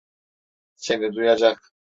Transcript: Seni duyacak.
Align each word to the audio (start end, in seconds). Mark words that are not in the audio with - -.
Seni 0.75 1.13
duyacak. 1.15 1.73